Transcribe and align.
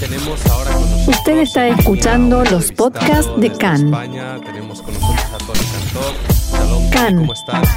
tenemos 0.00 0.46
ahora 0.46 0.72
con 0.72 0.90
nosotros 0.90 1.18
Usted 1.18 1.38
está 1.40 1.68
escuchando 1.68 2.42
los 2.44 2.72
podcasts 2.72 3.30
de 3.36 3.52
CAN. 3.52 3.90
Tenemos 4.42 4.80
con 4.80 4.94
nosotros 4.94 5.26
a 5.26 5.38
Tony 5.38 5.60
Cantó. 5.72 6.14
Shalom, 6.50 6.90
CAN. 6.90 7.16
¿cómo 7.18 7.32
estás? 7.34 7.68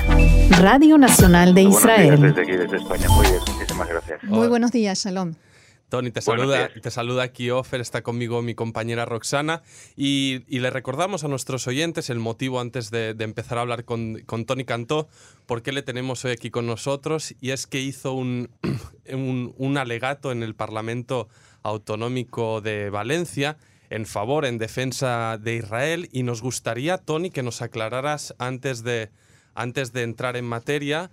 Radio 0.62 0.98
Nacional 0.98 1.54
de 1.54 1.62
días 1.62 1.74
Israel. 1.80 2.22
desde 2.22 2.42
aquí, 2.42 2.52
desde 2.54 2.78
España. 2.78 3.10
Muy 3.10 3.28
bien, 3.28 3.40
muchísimas 3.46 3.90
gracias. 3.90 4.24
Muy 4.24 4.48
buenos 4.48 4.72
días, 4.72 5.04
Shalom. 5.04 5.34
Tony, 5.90 6.10
te 6.10 6.22
saluda, 6.22 6.70
te 6.70 6.90
saluda 6.90 7.22
aquí 7.22 7.52
Ofer, 7.52 7.80
está 7.80 8.02
conmigo 8.02 8.42
mi 8.42 8.56
compañera 8.56 9.06
Roxana 9.06 9.62
y, 9.96 10.44
y 10.48 10.58
le 10.60 10.72
recordamos 10.72 11.24
a 11.24 11.28
nuestros 11.28 11.68
oyentes 11.68 12.10
el 12.10 12.18
motivo 12.18 12.60
antes 12.60 12.90
de, 12.90 13.14
de 13.14 13.24
empezar 13.24 13.60
a 13.60 13.62
hablar 13.62 13.86
con, 13.86 14.22
con 14.26 14.46
Tony 14.46 14.66
Cantó, 14.66 15.08
por 15.46 15.62
qué 15.62 15.72
le 15.72 15.84
tenemos 15.84 16.26
hoy 16.26 16.32
aquí 16.32 16.50
con 16.50 16.66
nosotros 16.66 17.36
y 17.40 17.52
es 17.52 17.68
que 17.68 17.80
hizo 17.80 18.14
un, 18.14 18.50
un, 19.14 19.54
un 19.56 19.78
alegato 19.78 20.32
en 20.32 20.42
el 20.42 20.56
Parlamento 20.56 21.28
Autonómico 21.64 22.62
de 22.62 22.90
Valencia 22.90 23.58
en 23.90 24.06
favor, 24.06 24.46
en 24.46 24.58
defensa 24.58 25.38
de 25.40 25.56
Israel 25.56 26.10
y 26.12 26.24
nos 26.24 26.42
gustaría, 26.42 26.98
Tony, 26.98 27.30
que 27.30 27.44
nos 27.44 27.62
aclararas 27.62 28.36
antes 28.38 28.84
de, 28.84 29.10
antes 29.56 29.94
de 29.94 30.04
entrar 30.04 30.36
en 30.36 30.46
materia 30.46 31.12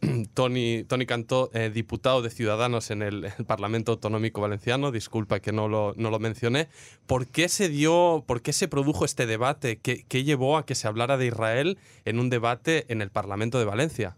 Tony, 0.34 0.84
Tony 0.84 1.06
Cantó, 1.06 1.50
eh, 1.52 1.70
diputado 1.72 2.22
de 2.22 2.30
Ciudadanos 2.30 2.90
en 2.90 3.02
el, 3.02 3.32
Parlamento 3.46 3.92
Autonómico 3.92 4.40
Valenciano, 4.40 4.92
disculpa 4.92 5.40
que 5.40 5.52
no 5.52 5.68
lo, 5.68 5.94
no 5.96 6.10
lo 6.10 6.18
mencioné. 6.18 6.68
¿Por 7.06 7.26
qué 7.26 7.48
se 7.48 7.68
dio, 7.68 8.24
por 8.26 8.42
qué 8.42 8.52
se 8.52 8.68
produjo 8.68 9.04
este 9.04 9.26
debate? 9.26 9.78
¿Qué, 9.78 10.04
qué 10.08 10.24
llevó 10.24 10.56
a 10.56 10.64
que 10.64 10.74
se 10.74 10.88
hablara 10.88 11.16
de 11.16 11.26
Israel 11.26 11.78
en 12.04 12.18
un 12.18 12.30
debate 12.30 12.86
en 12.88 13.02
el 13.02 13.10
Parlamento 13.10 13.58
de 13.58 13.64
Valencia? 13.64 14.16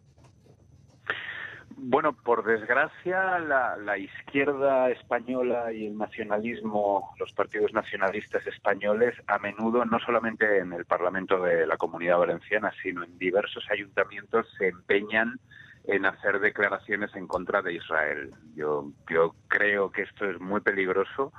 Bueno, 1.85 2.13
por 2.13 2.45
desgracia, 2.45 3.41
la, 3.41 3.77
la 3.77 3.99
izquierda 3.99 4.89
española 4.91 5.73
y 5.73 5.89
el 5.89 5.99
nacionalismo, 5.99 7.13
los 7.19 7.33
partidos 7.33 7.73
nacionalistas 7.73 8.47
españoles, 8.47 9.17
a 9.27 9.41
menudo, 9.41 9.85
no 9.85 9.99
solamente 9.99 10.59
en 10.59 10.73
el 10.75 10.85
Parlamento 10.85 11.43
de 11.43 11.67
la 11.67 11.77
Comunidad 11.77 12.19
Valenciana, 12.19 12.73
sino 12.81 13.03
en 13.03 13.19
diversos 13.19 13.67
ayuntamientos, 13.69 14.47
se 14.57 14.69
empeñan 14.69 15.41
en 15.83 16.07
hacer 16.07 16.39
declaraciones 16.39 17.17
en 17.17 17.27
contra 17.27 17.63
de 17.63 17.75
Israel. 17.75 18.31
Yo, 18.55 18.93
yo 19.11 19.35
creo 19.49 19.91
que 19.91 20.03
esto 20.03 20.31
es 20.31 20.41
muy 20.41 20.61
peligroso. 20.61 21.33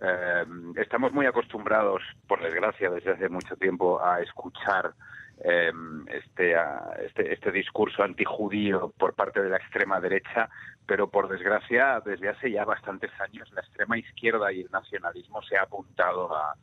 Eh, 0.00 0.44
estamos 0.76 1.12
muy 1.12 1.26
acostumbrados, 1.26 2.02
por 2.28 2.40
desgracia, 2.40 2.88
desde 2.88 3.14
hace 3.14 3.28
mucho 3.28 3.56
tiempo, 3.56 4.00
a 4.00 4.20
escuchar 4.20 4.94
este, 5.40 6.56
a- 6.56 6.94
este, 7.04 7.32
este 7.32 7.52
discurso 7.52 8.02
antijudío 8.02 8.92
por 8.98 9.14
parte 9.14 9.42
de 9.42 9.50
la 9.50 9.56
extrema 9.58 10.00
derecha, 10.00 10.48
pero 10.86 11.08
por 11.08 11.28
desgracia, 11.28 12.00
desde 12.04 12.28
hace 12.28 12.50
ya 12.50 12.64
bastantes 12.64 13.10
años, 13.20 13.50
la 13.52 13.60
extrema 13.60 13.98
izquierda 13.98 14.52
y 14.52 14.62
el 14.62 14.70
nacionalismo 14.70 15.42
se 15.42 15.56
ha 15.56 15.62
apuntado 15.62 16.34
a, 16.34 16.54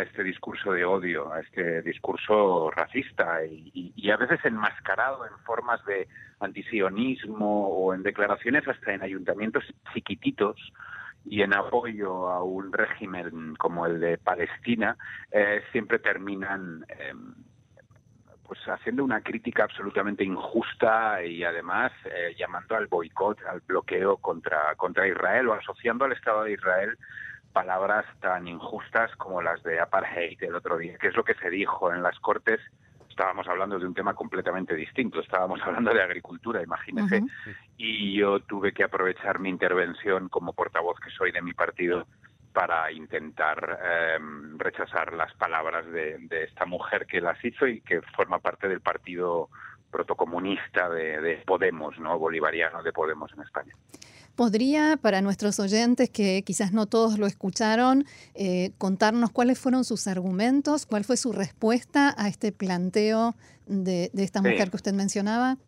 este 0.00 0.24
discurso 0.24 0.72
de 0.72 0.86
odio, 0.86 1.30
a 1.30 1.40
este 1.40 1.82
discurso 1.82 2.70
racista 2.70 3.44
y 3.44 4.10
a 4.10 4.16
veces 4.16 4.40
enmascarado 4.42 5.26
en 5.26 5.36
formas 5.44 5.84
de 5.84 6.08
antisionismo 6.40 7.68
o 7.68 7.92
en 7.92 8.02
declaraciones 8.02 8.66
hasta 8.66 8.94
en 8.94 9.02
ayuntamientos 9.02 9.64
chiquititos 9.92 10.56
y 11.24 11.42
en 11.42 11.54
apoyo 11.54 12.28
a 12.30 12.42
un 12.42 12.72
régimen 12.72 13.54
como 13.56 13.86
el 13.86 14.00
de 14.00 14.18
Palestina, 14.18 14.96
eh, 15.30 15.62
siempre 15.70 15.98
terminan 15.98 16.84
eh, 16.88 17.12
pues 18.52 18.68
haciendo 18.68 19.02
una 19.02 19.22
crítica 19.22 19.64
absolutamente 19.64 20.24
injusta 20.24 21.24
y 21.24 21.42
además 21.42 21.90
eh, 22.04 22.34
llamando 22.38 22.76
al 22.76 22.86
boicot, 22.86 23.38
al 23.46 23.60
bloqueo 23.60 24.18
contra, 24.18 24.74
contra 24.76 25.08
Israel 25.08 25.48
o 25.48 25.54
asociando 25.54 26.04
al 26.04 26.12
Estado 26.12 26.44
de 26.44 26.52
Israel 26.52 26.98
palabras 27.50 28.04
tan 28.20 28.46
injustas 28.46 29.10
como 29.16 29.40
las 29.40 29.62
de 29.62 29.80
apartheid 29.80 30.36
el 30.42 30.54
otro 30.54 30.76
día, 30.76 30.98
que 30.98 31.08
es 31.08 31.16
lo 31.16 31.24
que 31.24 31.32
se 31.36 31.48
dijo 31.48 31.94
en 31.94 32.02
las 32.02 32.18
Cortes. 32.20 32.60
Estábamos 33.08 33.48
hablando 33.48 33.78
de 33.78 33.86
un 33.86 33.94
tema 33.94 34.12
completamente 34.12 34.74
distinto, 34.74 35.20
estábamos 35.20 35.58
hablando 35.64 35.94
de 35.94 36.02
agricultura, 36.02 36.62
imagínese, 36.62 37.22
y 37.78 38.18
yo 38.18 38.40
tuve 38.40 38.72
que 38.72 38.84
aprovechar 38.84 39.38
mi 39.38 39.48
intervención 39.48 40.28
como 40.28 40.52
portavoz 40.52 41.00
que 41.00 41.10
soy 41.10 41.32
de 41.32 41.40
mi 41.40 41.54
partido 41.54 42.06
para 42.52 42.90
intentar 42.92 43.78
eh, 43.82 44.18
rechazar 44.56 45.12
las 45.12 45.32
palabras 45.34 45.86
de, 45.86 46.18
de 46.28 46.44
esta 46.44 46.66
mujer 46.66 47.06
que 47.06 47.20
las 47.20 47.42
hizo 47.44 47.66
y 47.66 47.80
que 47.80 48.02
forma 48.16 48.38
parte 48.38 48.68
del 48.68 48.80
partido 48.80 49.48
protocomunista 49.90 50.88
de, 50.88 51.20
de 51.20 51.36
Podemos, 51.46 51.98
no 51.98 52.18
bolivariano 52.18 52.82
de 52.82 52.92
Podemos 52.92 53.30
en 53.34 53.42
España. 53.42 53.74
¿Podría, 54.36 54.96
para 55.00 55.20
nuestros 55.20 55.60
oyentes 55.60 56.08
que 56.08 56.42
quizás 56.42 56.72
no 56.72 56.86
todos 56.86 57.18
lo 57.18 57.26
escucharon, 57.26 58.04
eh, 58.34 58.70
contarnos 58.78 59.30
cuáles 59.30 59.58
fueron 59.58 59.84
sus 59.84 60.06
argumentos, 60.06 60.86
cuál 60.86 61.04
fue 61.04 61.18
su 61.18 61.32
respuesta 61.32 62.14
a 62.16 62.28
este 62.28 62.50
planteo 62.52 63.34
de, 63.66 64.10
de 64.14 64.24
esta 64.24 64.40
Sí. 64.40 64.48
mujer 64.48 64.70
que 64.70 64.76
usted 64.76 64.94
mencionaba? 64.94 65.58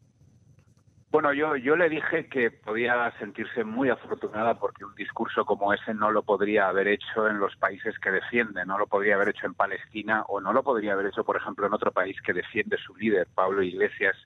Bueno, 1.14 1.32
yo, 1.32 1.54
yo 1.54 1.76
le 1.76 1.88
dije 1.88 2.26
que 2.26 2.50
podía 2.50 3.08
sentirse 3.20 3.62
muy 3.62 3.88
afortunada 3.88 4.58
porque 4.58 4.84
un 4.84 4.96
discurso 4.96 5.44
como 5.44 5.72
ese 5.72 5.94
no 5.94 6.10
lo 6.10 6.24
podría 6.24 6.66
haber 6.66 6.88
hecho 6.88 7.28
en 7.28 7.38
los 7.38 7.54
países 7.54 7.96
que 8.00 8.10
defiende, 8.10 8.66
no 8.66 8.78
lo 8.78 8.88
podría 8.88 9.14
haber 9.14 9.28
hecho 9.28 9.46
en 9.46 9.54
Palestina 9.54 10.24
o 10.26 10.40
no 10.40 10.52
lo 10.52 10.64
podría 10.64 10.94
haber 10.94 11.06
hecho, 11.06 11.22
por 11.22 11.36
ejemplo, 11.36 11.68
en 11.68 11.72
otro 11.72 11.92
país 11.92 12.20
que 12.20 12.32
defiende 12.32 12.78
su 12.78 12.96
líder, 12.96 13.28
Pablo 13.32 13.62
Iglesias, 13.62 14.16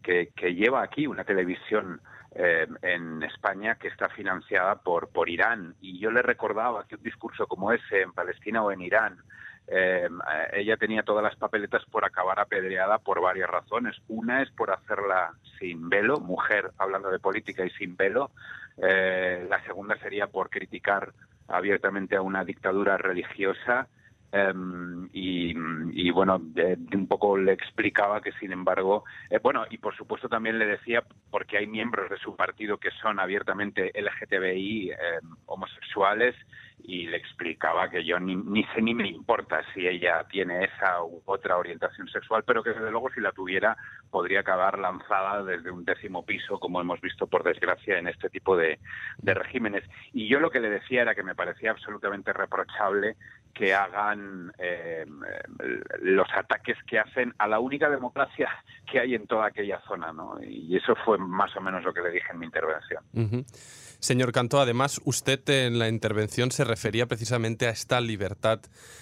que, 0.00 0.28
que 0.36 0.54
lleva 0.54 0.80
aquí 0.80 1.08
una 1.08 1.24
televisión 1.24 2.00
eh, 2.36 2.68
en 2.82 3.20
España 3.24 3.74
que 3.74 3.88
está 3.88 4.08
financiada 4.08 4.76
por, 4.76 5.08
por 5.08 5.28
Irán. 5.28 5.74
Y 5.80 5.98
yo 5.98 6.12
le 6.12 6.22
recordaba 6.22 6.86
que 6.86 6.94
un 6.94 7.02
discurso 7.02 7.48
como 7.48 7.72
ese 7.72 8.02
en 8.02 8.12
Palestina 8.12 8.62
o 8.62 8.70
en 8.70 8.82
Irán 8.82 9.18
eh, 9.70 10.08
ella 10.52 10.76
tenía 10.78 11.02
todas 11.02 11.22
las 11.22 11.36
papeletas 11.36 11.84
por 11.90 12.04
acabar 12.04 12.40
apedreada 12.40 12.98
por 12.98 13.20
varias 13.20 13.50
razones. 13.50 13.96
Una 14.08 14.42
es 14.42 14.50
por 14.50 14.70
hacerla 14.70 15.32
sin 15.58 15.88
velo, 15.88 16.20
mujer 16.20 16.70
hablando 16.78 17.10
de 17.10 17.18
política 17.18 17.64
y 17.64 17.70
sin 17.70 17.96
velo. 17.96 18.30
Eh, 18.78 19.46
la 19.48 19.62
segunda 19.64 19.98
sería 19.98 20.28
por 20.28 20.48
criticar 20.48 21.12
abiertamente 21.48 22.16
a 22.16 22.22
una 22.22 22.44
dictadura 22.44 22.96
religiosa. 22.96 23.88
Em, 24.32 25.08
y, 25.12 25.54
y, 25.92 26.10
bueno, 26.10 26.36
un 26.36 27.06
poco 27.08 27.36
le 27.38 27.52
explicaba 27.52 28.20
que 28.20 28.32
sin 28.32 28.52
embargo, 28.52 29.04
eh, 29.30 29.38
bueno, 29.42 29.64
y 29.70 29.78
por 29.78 29.96
supuesto 29.96 30.28
también 30.28 30.58
le 30.58 30.66
decía, 30.66 31.02
porque 31.30 31.58
hay 31.58 31.66
miembros 31.66 32.10
de 32.10 32.18
su 32.18 32.36
partido 32.36 32.78
que 32.78 32.90
son 33.02 33.20
abiertamente 33.20 33.90
LGTBI, 33.94 34.90
em, 34.90 35.36
homosexuales, 35.46 36.34
y 36.84 37.06
le 37.06 37.16
explicaba 37.16 37.90
que 37.90 38.04
yo 38.04 38.20
ni, 38.20 38.36
ni 38.36 38.64
sé 38.66 38.80
ni 38.80 38.94
me 38.94 39.08
importa 39.08 39.62
si 39.74 39.86
ella 39.86 40.24
tiene 40.30 40.64
esa 40.64 41.02
u 41.02 41.22
otra 41.26 41.56
orientación 41.56 42.08
sexual, 42.08 42.44
pero 42.46 42.62
que 42.62 42.70
desde 42.70 42.90
luego 42.90 43.10
si 43.10 43.20
la 43.20 43.32
tuviera 43.32 43.76
podría 44.10 44.40
acabar 44.40 44.78
lanzada 44.78 45.42
desde 45.42 45.70
un 45.70 45.84
décimo 45.84 46.24
piso, 46.24 46.58
como 46.58 46.80
hemos 46.80 47.00
visto 47.00 47.26
por 47.26 47.42
desgracia 47.42 47.98
en 47.98 48.08
este 48.08 48.30
tipo 48.30 48.56
de 48.56 48.78
regímenes. 49.22 49.84
Y 50.12 50.28
yo 50.28 50.40
lo 50.40 50.50
que 50.50 50.60
le 50.60 50.70
decía 50.70 51.02
era 51.02 51.14
que 51.14 51.22
me 51.22 51.34
parecía 51.34 51.72
absolutamente 51.72 52.32
reprochable 52.32 53.16
que 53.54 53.74
hagan 53.74 54.52
eh, 54.58 55.04
los 56.00 56.28
ataques 56.34 56.76
que 56.86 56.98
hacen 56.98 57.34
a 57.38 57.48
la 57.48 57.58
única 57.58 57.88
democracia 57.90 58.48
que 58.90 59.00
hay 59.00 59.14
en 59.14 59.26
toda 59.26 59.46
aquella 59.46 59.80
zona, 59.86 60.12
¿no? 60.12 60.38
Y 60.42 60.76
eso 60.76 60.94
fue 61.04 61.18
más 61.18 61.54
o 61.56 61.60
menos 61.60 61.84
lo 61.84 61.92
que 61.92 62.00
le 62.00 62.10
dije 62.10 62.28
en 62.32 62.38
mi 62.38 62.46
intervención. 62.46 63.02
Señor 64.00 64.30
Cantó, 64.32 64.60
además, 64.60 65.00
usted 65.04 65.40
en 65.50 65.78
la 65.80 65.88
intervención 65.88 66.52
se 66.52 66.62
refería 66.64 67.06
precisamente 67.06 67.66
a 67.66 67.70
esta 67.70 68.00
libertad 68.00 68.60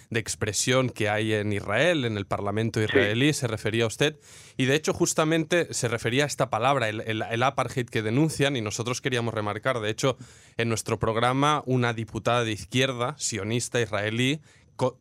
de 0.09 0.21
expresión 0.21 0.89
que 0.89 1.11
hay 1.11 1.35
en 1.35 1.53
Israel, 1.53 2.07
en 2.07 2.17
el 2.17 2.25
Parlamento 2.27 2.81
israelí, 2.83 3.33
se 3.35 3.47
refería 3.47 3.85
a 3.85 3.89
usted, 3.89 4.17
y 4.57 4.65
de 4.65 4.75
hecho 4.75 4.95
justamente 4.95 5.73
se 5.75 5.89
refería 5.89 6.25
a 6.25 6.27
esta 6.27 6.49
palabra, 6.49 6.89
el, 6.89 7.03
el- 7.03 7.23
el 7.23 7.43
apartheid 7.43 7.87
que 7.91 8.01
denuncian, 8.03 8.57
y 8.57 8.63
nosotros 8.63 9.03
queríamos 9.03 9.35
remarcar, 9.35 9.81
de 9.81 9.91
hecho, 9.91 10.17
en 10.57 10.71
nuestro 10.71 10.99
programa, 10.99 11.63
una 11.67 11.93
diputada 11.93 12.43
de 12.45 12.53
izquierda, 12.53 13.15
sionista 13.19 13.81
israelí, 13.81 14.41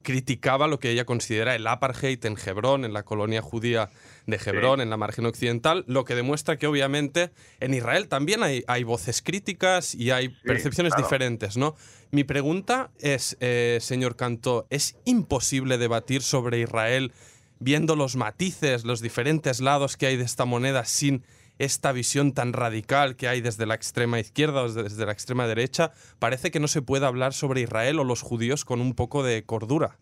criticaba 0.01 0.67
lo 0.67 0.79
que 0.79 0.89
ella 0.91 1.05
considera 1.05 1.55
el 1.55 1.67
apartheid 1.67 2.25
en 2.25 2.37
Hebrón, 2.43 2.85
en 2.85 2.93
la 2.93 3.03
colonia 3.03 3.41
judía 3.41 3.89
de 4.25 4.39
Hebrón, 4.43 4.81
en 4.81 4.89
la 4.89 4.97
margen 4.97 5.25
occidental, 5.25 5.83
lo 5.87 6.05
que 6.05 6.15
demuestra 6.15 6.57
que 6.57 6.67
obviamente 6.67 7.31
en 7.59 7.73
Israel 7.73 8.07
también 8.07 8.43
hay, 8.43 8.63
hay 8.67 8.83
voces 8.83 9.21
críticas 9.21 9.93
y 9.93 10.11
hay 10.11 10.29
percepciones 10.29 10.93
claro. 10.93 11.07
diferentes, 11.07 11.57
¿no? 11.57 11.75
Mi 12.11 12.23
pregunta 12.23 12.91
es, 12.99 13.37
eh, 13.39 13.79
señor 13.81 14.15
Cantó, 14.15 14.67
¿es 14.69 14.95
imposible 15.05 15.77
debatir 15.77 16.21
sobre 16.21 16.59
Israel 16.59 17.11
viendo 17.59 17.95
los 17.95 18.15
matices, 18.15 18.85
los 18.85 19.01
diferentes 19.01 19.59
lados 19.59 19.97
que 19.97 20.07
hay 20.07 20.17
de 20.17 20.23
esta 20.23 20.45
moneda 20.45 20.85
sin 20.85 21.23
esta 21.59 21.91
visión 21.91 22.33
tan 22.33 22.53
radical 22.53 23.15
que 23.15 23.27
hay 23.27 23.41
desde 23.41 23.65
la 23.65 23.75
extrema 23.75 24.19
izquierda 24.19 24.63
o 24.63 24.71
desde 24.71 25.05
la 25.05 25.11
extrema 25.11 25.47
derecha? 25.47 25.91
Parece 26.19 26.51
que 26.51 26.59
no 26.59 26.67
se 26.67 26.81
puede 26.81 27.05
hablar 27.05 27.33
sobre 27.33 27.61
Israel 27.61 27.99
o 27.99 28.03
los 28.03 28.21
judíos 28.21 28.65
con 28.65 28.81
un 28.81 28.93
poco 28.93 29.23
de 29.23 29.43
cordura. 29.45 29.97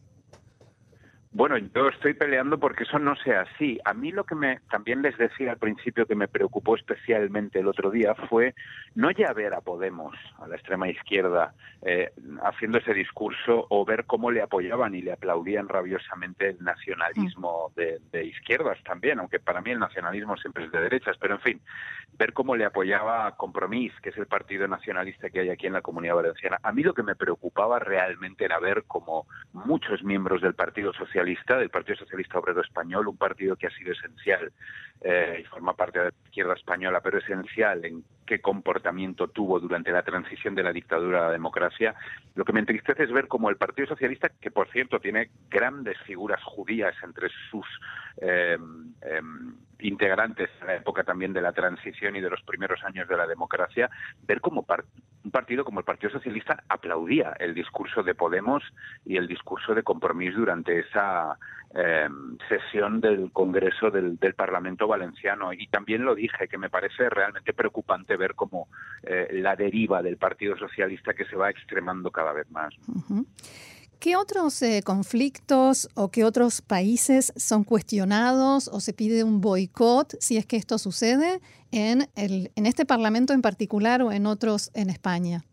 Bueno, 1.35 1.57
yo 1.57 1.89
estoy 1.89 2.13
peleando 2.13 2.59
porque 2.59 2.83
eso 2.83 2.99
no 2.99 3.15
sea 3.15 3.41
así. 3.41 3.79
A 3.85 3.95
mí 3.95 4.11
lo 4.11 4.23
que 4.23 4.35
me 4.35 4.59
también 4.69 5.01
les 5.01 5.17
decía 5.17 5.51
al 5.51 5.57
principio 5.57 6.05
que 6.05 6.13
me 6.13 6.27
preocupó 6.27 6.75
especialmente 6.75 7.59
el 7.59 7.67
otro 7.67 7.89
día 7.89 8.13
fue 8.29 8.53
no 8.93 9.09
ya 9.09 9.33
ver 9.33 9.55
a 9.55 9.61
Podemos, 9.61 10.15
a 10.37 10.47
la 10.47 10.55
extrema 10.55 10.87
izquierda, 10.89 11.55
eh, 11.81 12.11
haciendo 12.43 12.77
ese 12.77 12.93
discurso 12.93 13.65
o 13.69 13.83
ver 13.83 14.05
cómo 14.05 14.29
le 14.29 14.43
apoyaban 14.43 14.93
y 14.93 15.01
le 15.01 15.11
aplaudían 15.11 15.69
rabiosamente 15.69 16.49
el 16.49 16.63
nacionalismo 16.63 17.69
mm. 17.69 17.79
de, 17.79 17.99
de 18.11 18.25
izquierdas 18.25 18.77
también, 18.83 19.19
aunque 19.19 19.39
para 19.39 19.61
mí 19.61 19.71
el 19.71 19.79
nacionalismo 19.79 20.37
siempre 20.37 20.65
es 20.65 20.71
de 20.71 20.81
derechas, 20.81 21.17
pero 21.19 21.33
en 21.33 21.41
fin, 21.41 21.61
ver 22.15 22.33
cómo 22.33 22.55
le 22.55 22.65
apoyaba 22.65 23.35
Compromís, 23.37 23.91
que 24.01 24.09
es 24.09 24.17
el 24.17 24.27
partido 24.27 24.67
nacionalista 24.67 25.31
que 25.31 25.39
hay 25.39 25.49
aquí 25.49 25.65
en 25.65 25.73
la 25.73 25.81
Comunidad 25.81 26.15
Valenciana. 26.15 26.59
A 26.61 26.71
mí 26.71 26.83
lo 26.83 26.93
que 26.93 27.01
me 27.01 27.15
preocupaba 27.15 27.79
realmente 27.79 28.45
era 28.45 28.59
ver 28.59 28.83
cómo 28.85 29.25
muchos 29.51 30.03
miembros 30.03 30.41
del 30.41 30.53
Partido 30.53 30.93
Social 30.93 31.22
del 31.23 31.69
Partido 31.69 31.97
Socialista 31.97 32.39
Obrero 32.39 32.61
Español, 32.61 33.07
un 33.07 33.17
partido 33.17 33.55
que 33.55 33.67
ha 33.67 33.71
sido 33.71 33.93
esencial 33.93 34.51
eh, 35.01 35.39
y 35.41 35.43
forma 35.45 35.73
parte 35.73 35.99
de 35.99 36.05
la 36.05 36.13
izquierda 36.25 36.53
española, 36.53 37.01
pero 37.01 37.17
esencial 37.17 37.85
en 37.85 38.03
qué 38.25 38.39
comportamiento 38.41 39.27
tuvo 39.29 39.59
durante 39.59 39.91
la 39.91 40.03
transición 40.03 40.55
de 40.55 40.63
la 40.63 40.73
dictadura 40.73 41.19
a 41.19 41.27
la 41.27 41.31
democracia. 41.31 41.95
Lo 42.35 42.45
que 42.45 42.53
me 42.53 42.59
entristece 42.59 43.03
es 43.03 43.11
ver 43.11 43.27
cómo 43.27 43.49
el 43.49 43.57
Partido 43.57 43.87
Socialista, 43.87 44.29
que 44.29 44.51
por 44.51 44.69
cierto 44.69 44.99
tiene 44.99 45.29
grandes 45.49 45.97
figuras 46.05 46.43
judías 46.43 46.95
entre 47.03 47.29
sus 47.49 47.65
eh, 48.21 48.57
em, 49.01 49.55
integrantes 49.79 50.49
en 50.61 50.67
la 50.67 50.75
época 50.75 51.03
también 51.03 51.33
de 51.33 51.41
la 51.41 51.53
transición 51.53 52.15
y 52.15 52.21
de 52.21 52.29
los 52.29 52.41
primeros 52.43 52.83
años 52.83 53.07
de 53.07 53.17
la 53.17 53.27
democracia, 53.27 53.89
ver 54.25 54.41
cómo 54.41 54.63
partido 55.33 55.65
como 55.65 55.79
el 55.79 55.85
Partido 55.85 56.13
Socialista 56.13 56.63
aplaudía 56.69 57.33
el 57.39 57.53
discurso 57.53 58.03
de 58.03 58.15
Podemos 58.15 58.63
y 59.03 59.17
el 59.17 59.27
discurso 59.27 59.73
de 59.73 59.83
compromiso 59.83 60.37
durante 60.37 60.79
esa 60.79 61.37
eh, 61.75 62.07
sesión 62.47 63.01
del 63.01 63.31
Congreso 63.33 63.89
del, 63.91 64.17
Parlamento 64.35 64.87
Valenciano. 64.87 65.51
Y 65.51 65.67
también 65.67 66.05
lo 66.05 66.15
dije, 66.15 66.47
que 66.47 66.57
me 66.57 66.69
parece 66.69 67.09
realmente 67.09 67.51
preocupante 67.53 68.15
ver 68.15 68.35
cómo 68.35 68.69
eh, 69.01 69.27
la 69.31 69.55
deriva 69.55 70.01
del 70.01 70.17
Partido 70.17 70.55
Socialista 70.55 71.13
que 71.13 71.25
se 71.25 71.35
va 71.35 71.49
extremando 71.49 72.11
cada 72.11 72.31
vez 72.31 72.49
más. 72.51 72.73
¿Qué 73.99 74.15
otros 74.15 74.61
eh, 74.61 74.81
conflictos 74.83 75.89
o 75.95 76.11
qué 76.11 76.23
otros 76.23 76.61
países 76.61 77.33
son 77.35 77.63
cuestionados 77.63 78.67
o 78.67 78.79
se 78.79 78.93
pide 78.93 79.23
un 79.23 79.41
boicot 79.41 80.15
si 80.19 80.37
es 80.37 80.45
que 80.45 80.57
esto 80.57 80.77
sucede 80.77 81.39
en, 81.71 82.07
el, 82.15 82.51
en 82.55 82.65
este 82.65 82.85
Parlamento 82.85 83.33
en 83.33 83.41
particular 83.41 84.01
o 84.01 84.11
en 84.11 84.25
otros 84.25 84.71
en 84.73 84.89
España? 84.89 85.43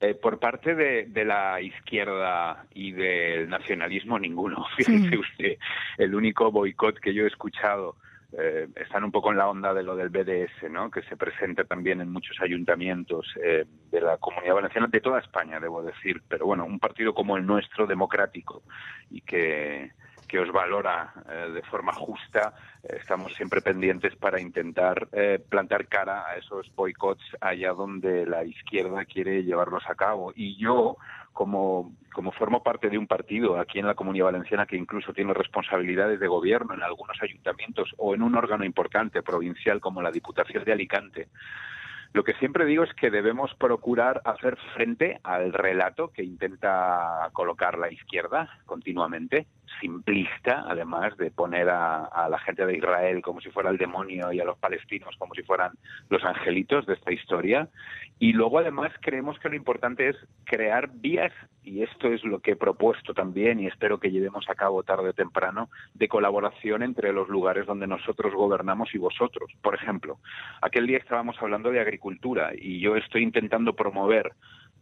Eh, 0.00 0.14
por 0.14 0.38
parte 0.38 0.74
de, 0.74 1.24
la 1.24 1.60
izquierda 1.62 2.66
y 2.74 2.92
del 2.92 3.48
nacionalismo, 3.48 4.18
ninguno. 4.18 4.66
Fíjese 4.76 5.16
usted, 5.16 5.56
el 5.98 6.14
único 6.14 6.50
boicot 6.50 6.98
que 6.98 7.14
yo 7.14 7.24
he 7.24 7.28
escuchado 7.28 7.96
eh, 8.36 8.68
están 8.76 9.04
un 9.04 9.12
poco 9.12 9.30
en 9.30 9.38
la 9.38 9.48
onda 9.48 9.72
de 9.72 9.82
lo 9.82 9.94
del 9.94 10.08
BDS, 10.08 10.70
¿no? 10.70 10.90
que 10.90 11.02
se 11.02 11.16
presenta 11.16 11.64
también 11.64 12.00
en 12.00 12.10
muchos 12.10 12.36
ayuntamientos 12.40 13.26
eh, 13.42 13.64
de 13.90 14.00
la 14.00 14.16
comunidad 14.18 14.54
valenciana, 14.54 14.88
de 14.88 15.00
toda 15.00 15.20
España, 15.20 15.60
debo 15.60 15.82
decir, 15.82 16.22
pero 16.28 16.46
bueno, 16.46 16.64
un 16.64 16.80
partido 16.80 17.14
como 17.14 17.36
el 17.36 17.46
nuestro, 17.46 17.86
democrático, 17.86 18.62
y 19.10 19.20
que, 19.20 19.92
que 20.34 20.40
os 20.40 20.50
valora 20.50 21.14
eh, 21.30 21.52
de 21.54 21.62
forma 21.62 21.92
justa, 21.92 22.54
estamos 22.82 23.32
siempre 23.34 23.60
pendientes 23.60 24.16
para 24.16 24.40
intentar 24.40 25.06
plantar 25.48 25.86
cara 25.86 26.26
a 26.26 26.34
esos 26.34 26.74
boicots 26.74 27.22
allá 27.40 27.72
donde 27.72 28.26
la 28.26 28.42
izquierda 28.42 29.04
quiere 29.04 29.44
llevarlos 29.44 29.84
a 29.88 29.94
cabo. 29.94 30.32
Y 30.34 30.56
yo, 30.56 30.96
como, 31.32 31.94
como 32.12 32.32
formo 32.32 32.64
parte 32.64 32.90
de 32.90 32.98
un 32.98 33.06
partido 33.06 33.60
aquí 33.60 33.78
en 33.78 33.86
la 33.86 33.94
Comunidad 33.94 34.24
Valenciana 34.24 34.66
que 34.66 34.76
incluso 34.76 35.12
tiene 35.12 35.32
responsabilidades 35.34 36.18
de 36.18 36.26
gobierno 36.26 36.74
en 36.74 36.82
algunos 36.82 37.16
ayuntamientos 37.22 37.94
o 37.96 38.12
en 38.16 38.22
un 38.22 38.34
órgano 38.34 38.64
importante 38.64 39.22
provincial 39.22 39.78
como 39.78 40.02
la 40.02 40.10
Diputación 40.10 40.64
de 40.64 40.72
Alicante, 40.72 41.28
lo 42.14 42.22
que 42.22 42.34
siempre 42.34 42.64
digo 42.64 42.84
es 42.84 42.94
que 42.94 43.10
debemos 43.10 43.52
procurar 43.56 44.22
hacer 44.24 44.56
frente 44.72 45.18
al 45.24 45.52
relato 45.52 46.12
que 46.12 46.22
intenta 46.22 47.28
colocar 47.32 47.76
la 47.76 47.90
izquierda 47.90 48.48
continuamente, 48.66 49.48
simplista, 49.80 50.64
además 50.66 51.16
de 51.16 51.30
poner 51.30 51.68
a, 51.68 52.28
la 52.28 52.38
gente 52.38 52.64
de 52.64 52.76
Israel 52.76 53.22
como 53.22 53.40
si 53.40 53.50
fuera 53.50 53.70
el 53.70 53.78
demonio 53.78 54.32
y 54.32 54.40
a 54.40 54.44
los 54.44 54.58
palestinos 54.58 55.14
como 55.18 55.34
si 55.34 55.42
fueran 55.42 55.72
los 56.08 56.24
angelitos 56.24 56.86
de 56.86 56.94
esta 56.94 57.12
historia. 57.12 57.68
Y 58.18 58.32
luego, 58.32 58.58
además, 58.58 58.92
creemos 59.00 59.38
que 59.38 59.48
lo 59.48 59.56
importante 59.56 60.08
es 60.08 60.16
crear 60.44 60.88
vías, 60.92 61.32
y 61.62 61.82
esto 61.82 62.08
es 62.08 62.22
lo 62.24 62.40
que 62.40 62.52
he 62.52 62.56
propuesto 62.56 63.12
también, 63.12 63.58
y 63.58 63.66
espero 63.66 63.98
que 63.98 64.10
llevemos 64.10 64.48
a 64.48 64.54
cabo 64.54 64.82
tarde 64.82 65.10
o 65.10 65.12
temprano, 65.12 65.68
de 65.94 66.08
colaboración 66.08 66.82
entre 66.82 67.12
los 67.12 67.28
lugares 67.28 67.66
donde 67.66 67.86
nosotros 67.86 68.32
gobernamos 68.34 68.94
y 68.94 68.98
vosotros. 68.98 69.50
Por 69.62 69.74
ejemplo, 69.74 70.18
aquel 70.62 70.86
día 70.86 70.98
estábamos 70.98 71.36
hablando 71.40 71.70
de 71.70 71.80
agricultura 71.80 72.52
y 72.56 72.80
yo 72.80 72.96
estoy 72.96 73.22
intentando 73.22 73.74
promover 73.74 74.32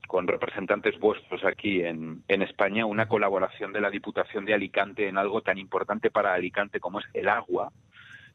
con 0.06 0.26
representantes 0.26 0.99
vuestros 0.99 1.44
aquí 1.44 1.82
en, 1.82 2.22
en, 2.28 2.43
España 2.43 2.87
una 2.87 3.08
colaboración 3.08 3.72
de 3.72 3.81
la 3.81 3.90
Diputación 3.90 4.44
de 4.44 4.54
Alicante 4.54 5.08
en 5.08 5.19
algo 5.19 5.40
tan 5.43 5.58
importante 5.58 6.10
para 6.10 6.34
Alicante 6.34 6.81
como 6.81 7.00
es 7.00 7.06
el 7.14 7.28
agua. 7.28 7.72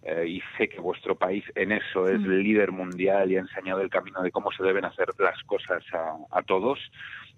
Eh, 0.03 0.25
y 0.27 0.41
sé 0.57 0.69
que 0.69 0.79
vuestro 0.79 1.15
país 1.15 1.43
en 1.55 1.71
eso 1.71 2.07
es 2.07 2.21
líder 2.21 2.71
mundial 2.71 3.31
y 3.31 3.37
ha 3.37 3.39
enseñado 3.39 3.81
el 3.81 3.89
camino 3.89 4.21
de 4.21 4.31
cómo 4.31 4.51
se 4.51 4.63
deben 4.63 4.85
hacer 4.85 5.07
las 5.17 5.41
cosas 5.43 5.83
a, 5.91 6.15
a 6.31 6.43
todos 6.43 6.79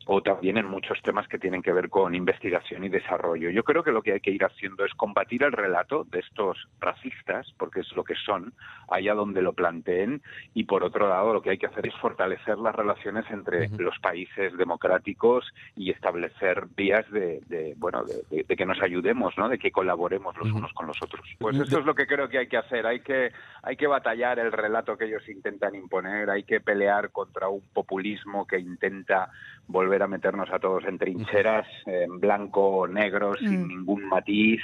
o 0.06 0.22
también 0.22 0.58
en 0.58 0.66
muchos 0.66 1.02
temas 1.02 1.28
que 1.28 1.38
tienen 1.38 1.62
que 1.62 1.74
ver 1.74 1.90
con 1.90 2.16
investigación 2.16 2.84
y 2.84 2.90
desarrollo. 2.90 3.50
Yo 3.50 3.64
creo 3.64 3.84
que 3.84 3.92
lo 3.92 4.02
que 4.02 4.14
hay 4.14 4.20
que 4.20 4.32
ir 4.32 4.44
haciendo 4.44 4.86
es 4.86 4.94
combatir 4.94 5.44
el 5.44 5.52
relato 5.52 6.04
de 6.06 6.20
estos 6.20 6.68
racistas, 6.80 7.54
porque 7.58 7.82
es 7.82 7.96
lo 7.96 8.04
que 8.04 8.16
son, 8.16 8.54
allá 8.90 9.14
donde 9.14 9.42
lo 9.42 9.54
planteen, 9.54 10.22
y 10.54 10.64
por 10.64 10.84
otro 10.84 11.08
lado 11.08 11.34
lo 11.34 11.42
que 11.42 11.52
hay 11.52 11.58
que 11.58 11.68
hacer 11.68 11.88
es 11.88 11.96
fortalecer 11.96 12.58
las 12.58 12.76
relaciones 12.76 13.26
entre 13.30 13.70
los 13.78 13.98
países 14.00 14.58
democráticos 14.58 15.46
y 15.76 15.92
establecer 15.92 16.68
vías 16.76 17.10
de, 17.12 17.76
bueno, 17.78 18.04
de, 18.04 18.44
que 18.44 18.66
nos 18.66 18.82
ayudemos, 18.82 19.38
¿no? 19.38 19.48
de 19.48 19.60
que 19.60 19.72
colaboremos 19.72 20.36
los 20.38 20.52
unos 20.52 20.74
con 20.74 20.88
los 20.88 20.98
otros. 21.02 21.28
Pues 21.40 21.58
esto 21.58 21.80
es 21.80 21.86
lo 21.86 21.96
que 21.96 22.08
creo 22.08 22.30
que 22.30 22.40
hay 22.40 22.48
que 22.48 22.58
hacer, 22.58 22.86
hay 22.88 23.02
que, 23.02 23.32
hay 23.62 23.76
que 23.76 23.88
batallar 23.88 24.40
el 24.40 24.52
relato 24.52 24.98
que 24.98 25.06
ellos 25.06 25.28
intentan 25.30 25.76
imponer, 25.76 26.30
hay 26.30 26.44
que 26.44 26.60
pelear 26.60 27.12
contra 27.12 27.48
un 27.48 27.62
populismo 27.74 28.48
que 28.48 28.60
intenta 28.60 29.30
volver 29.68 29.89
a 29.98 30.08
meternos 30.08 30.50
a 30.52 30.60
todos 30.60 30.86
en 30.86 30.98
trincheras, 30.98 31.68
en 31.86 32.20
blanco 32.20 32.62
o 32.62 32.88
negro, 32.88 33.34
sin 33.36 33.64
mm. 33.64 33.68
ningún 33.68 34.06
matiz 34.06 34.62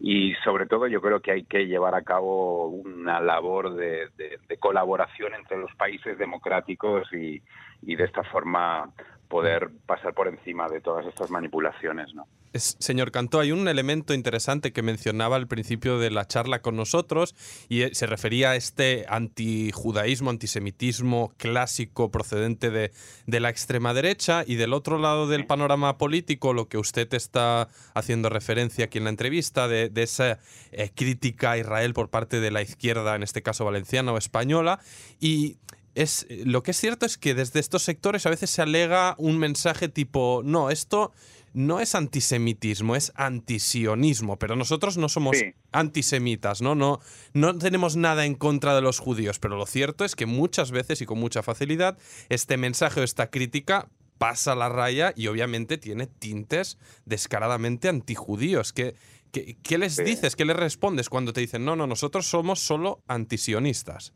y 0.00 0.34
sobre 0.44 0.66
todo 0.66 0.86
yo 0.86 1.00
creo 1.00 1.20
que 1.20 1.30
hay 1.30 1.44
que 1.44 1.66
llevar 1.66 1.94
a 1.94 2.02
cabo 2.02 2.66
una 2.66 3.20
labor 3.20 3.74
de, 3.74 4.10
colaboración 4.58 5.34
entre 5.34 5.58
los 5.58 5.74
países 5.74 6.18
democráticos 6.18 7.12
y, 7.12 7.42
y 7.82 7.96
de 7.96 8.04
esta 8.04 8.22
forma 8.24 8.90
poder 9.28 9.70
pasar 9.86 10.14
por 10.14 10.28
encima 10.28 10.68
de 10.68 10.80
todas 10.80 11.06
estas 11.06 11.30
manipulaciones, 11.30 12.14
¿no? 12.14 12.26
señor 12.58 13.10
Cantó, 13.10 13.40
hay 13.40 13.52
un 13.52 13.66
elemento 13.68 14.14
interesante 14.14 14.72
que 14.72 14.82
mencionaba 14.82 15.36
al 15.36 15.48
principio 15.48 15.98
de 15.98 16.10
la 16.10 16.26
charla 16.26 16.60
con 16.60 16.76
nosotros 16.76 17.34
y 17.68 17.82
eh, 17.82 17.90
se 17.94 18.06
refería 18.06 18.50
a 18.50 18.56
este 18.56 19.06
antijudaísmo, 19.08 20.30
antisemitismo 20.30 21.32
clásico 21.36 22.10
procedente 22.10 22.70
de, 22.70 22.92
de, 23.26 23.40
la 23.40 23.50
extrema 23.50 23.92
derecha 23.92 24.44
y 24.46 24.54
del 24.54 24.72
otro 24.72 24.98
lado 24.98 25.26
del 25.26 25.46
panorama 25.46 25.98
político, 25.98 26.52
lo 26.52 26.68
que 26.68 26.78
usted 26.78 27.12
está 27.14 27.68
haciendo 27.94 28.28
referencia 28.28 28.86
aquí 28.86 28.98
en 28.98 29.04
la 29.04 29.10
entrevista, 29.10 29.68
de, 29.68 29.90
esa 29.96 30.38
eh, 30.72 30.90
crítica 30.94 31.52
a 31.52 31.58
Israel 31.58 31.94
por 31.94 32.08
parte 32.08 32.40
de 32.40 32.50
la 32.50 32.62
izquierda, 32.62 33.16
en 33.16 33.22
este 33.22 33.42
caso 33.42 33.64
valenciana 33.64 34.12
o 34.12 34.18
española. 34.18 34.80
Y 35.18 35.56
es, 35.94 36.26
lo 36.28 36.62
que 36.62 36.72
es 36.72 36.76
cierto 36.76 37.06
es 37.06 37.18
que 37.18 37.34
desde 37.34 37.60
estos 37.60 37.82
sectores 37.82 38.26
a 38.26 38.30
veces 38.30 38.50
se 38.50 38.62
alega 38.62 39.14
un 39.18 39.38
mensaje 39.38 39.88
tipo, 39.88 40.42
no, 40.44 40.70
esto 40.70 41.12
no 41.54 41.78
es 41.78 41.94
antisemitismo, 41.94 42.96
es 42.96 43.12
antisionismo, 43.14 44.36
pero 44.38 44.56
nosotros 44.56 44.98
no 44.98 45.08
somos 45.08 45.36
antisemitas, 45.70 46.60
¿no? 46.60 46.74
¿no? 46.74 46.98
No 47.32 47.56
tenemos 47.56 47.96
nada 47.96 48.26
en 48.26 48.34
contra 48.34 48.74
de 48.74 48.82
los 48.82 48.98
judíos, 48.98 49.38
pero 49.38 49.56
lo 49.56 49.64
cierto 49.64 50.04
es 50.04 50.16
que 50.16 50.26
muchas 50.26 50.72
veces 50.72 51.00
y 51.00 51.06
con 51.06 51.20
mucha 51.20 51.44
facilidad 51.44 51.96
este 52.28 52.56
mensaje 52.56 53.00
o 53.00 53.04
esta 53.04 53.30
crítica 53.30 53.88
pasa 54.18 54.56
la 54.56 54.68
raya 54.68 55.12
y 55.16 55.28
obviamente 55.28 55.78
tiene 55.78 56.08
tintes 56.08 56.76
descaradamente 57.04 57.88
antijudíos. 57.88 58.72
¿Qué, 58.72 58.96
qué, 59.30 59.56
qué 59.62 59.78
les 59.78 59.96
dices? 59.96 60.34
¿Qué 60.34 60.44
les 60.44 60.56
respondes 60.56 61.08
cuando 61.08 61.32
te 61.32 61.40
dicen, 61.40 61.64
no, 61.64 61.76
no, 61.76 61.86
nosotros 61.86 62.26
somos 62.26 62.58
solo 62.58 63.00
antisionistas? 63.06 64.12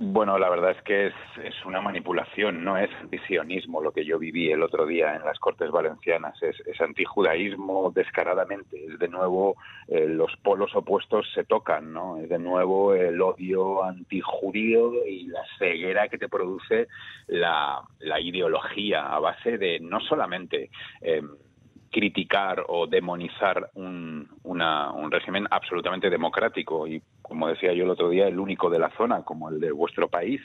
Bueno, 0.00 0.38
la 0.38 0.48
verdad 0.48 0.70
es 0.70 0.82
que 0.82 1.06
es, 1.08 1.64
una 1.66 1.80
manipulación, 1.80 2.62
no 2.62 2.78
es 2.78 2.88
antisionismo 3.00 3.82
lo 3.82 3.90
que 3.90 4.04
yo 4.04 4.16
viví 4.16 4.48
el 4.52 4.62
otro 4.62 4.86
día 4.86 5.16
en 5.16 5.24
las 5.24 5.40
Cortes 5.40 5.72
Valencianas, 5.72 6.40
es, 6.40 6.54
es 6.66 6.80
antijudaísmo 6.80 7.90
descaradamente, 7.92 8.84
es 8.84 8.96
de 9.00 9.08
nuevo 9.08 9.56
eh, 9.88 10.06
los 10.06 10.36
polos 10.36 10.70
opuestos 10.76 11.26
se 11.34 11.42
tocan, 11.42 11.92
¿no? 11.92 12.16
Es 12.18 12.28
de 12.28 12.38
nuevo 12.38 12.94
el 12.94 13.20
odio 13.20 13.82
antijudío 13.82 15.04
y 15.04 15.26
la 15.26 15.42
ceguera 15.58 16.06
que 16.06 16.18
te 16.18 16.28
produce 16.28 16.86
la, 17.26 17.82
la 17.98 18.20
ideología 18.20 19.12
a 19.12 19.18
base 19.18 19.58
de 19.58 19.80
no 19.80 19.98
solamente... 20.00 20.70
Eh, 21.00 21.22
criticar 21.90 22.64
o 22.68 22.86
demonizar 22.86 23.70
un, 23.74 24.28
un 24.44 25.10
régimen 25.10 25.46
absolutamente 25.50 26.10
democrático 26.10 26.86
y, 26.86 27.02
como 27.22 27.48
decía 27.48 27.72
yo 27.72 27.84
el 27.84 27.90
otro 27.90 28.10
día, 28.10 28.26
el 28.26 28.38
único 28.38 28.70
de 28.70 28.78
la 28.78 28.90
zona, 28.96 29.22
como 29.22 29.48
el 29.48 29.60
de 29.60 29.72
vuestro 29.72 30.08
país, 30.08 30.40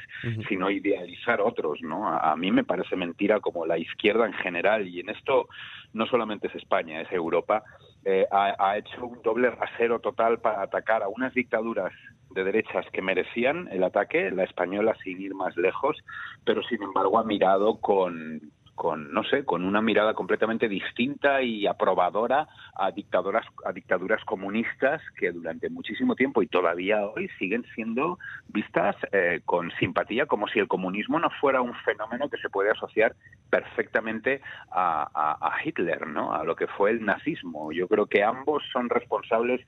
sino 0.47 0.69
idealizar 0.69 1.41
otros. 1.41 1.81
¿no? 1.81 2.07
A, 2.07 2.35
mí 2.35 2.51
me 2.51 2.63
parece 2.63 2.95
mentira 2.95 3.39
como 3.39 3.65
la 3.65 3.77
izquierda 3.77 4.25
en 4.25 4.33
general, 4.33 4.87
y 4.87 4.99
en 4.99 5.09
esto 5.09 5.47
no 5.93 6.05
solamente 6.05 6.47
es 6.47 6.55
España, 6.55 7.01
es 7.01 7.11
Europa, 7.11 7.63
eh, 8.05 8.25
ha, 8.31 8.55
ha 8.59 8.77
hecho 8.77 9.05
un 9.05 9.21
doble 9.21 9.49
rasero 9.51 9.99
total 9.99 10.39
para 10.39 10.61
atacar 10.61 11.03
a 11.03 11.07
unas 11.07 11.33
dictaduras 11.33 11.93
de 12.31 12.43
derechas 12.43 12.85
que 12.91 13.01
merecían 13.01 13.69
el 13.71 13.83
ataque, 13.83 14.31
la 14.31 14.43
española 14.43 14.95
sin 15.03 15.21
ir 15.21 15.35
más 15.35 15.55
lejos, 15.55 15.97
pero 16.43 16.63
sin 16.63 16.81
embargo 16.81 17.19
ha 17.19 17.23
mirado 17.23 17.79
con, 17.79 18.41
con 18.75 19.13
no 19.13 19.23
sé, 19.23 19.45
con 19.45 19.63
una 19.63 19.81
mirada 19.81 20.13
completamente 20.13 20.67
distinta 20.67 21.41
y 21.41 21.67
aprobadora 21.67 22.47
a 22.75 22.91
dictaduras 22.91 23.45
a 23.65 23.71
dictaduras 23.71 24.23
comunistas 24.25 25.01
que 25.17 25.31
durante 25.31 25.69
muchísimo 25.69 26.15
tiempo 26.15 26.41
y 26.41 26.47
todavía 26.47 27.05
hoy 27.05 27.29
siguen 27.39 27.65
siendo 27.75 28.17
vistas 28.47 28.95
eh, 29.11 29.41
con 29.45 29.71
simpatía 29.79 30.25
como 30.25 30.47
si 30.47 30.59
el 30.59 30.67
comunismo 30.67 31.19
no 31.19 31.29
fuera 31.41 31.61
un 31.61 31.75
fenómeno 31.85 32.29
que 32.29 32.37
se 32.37 32.49
puede 32.49 32.71
asociar 32.71 33.15
perfectamente 33.49 34.41
a, 34.71 35.09
a 35.13 35.63
Hitler, 35.63 36.07
¿no? 36.07 36.33
A 36.33 36.43
lo 36.43 36.55
que 36.55 36.67
fue 36.67 36.91
el 36.91 37.05
nazismo. 37.05 37.71
Yo 37.71 37.87
creo 37.87 38.07
que 38.07 38.23
ambos 38.23 38.63
son 38.71 38.89
responsables 38.89 39.61